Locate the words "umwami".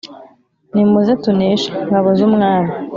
2.27-2.73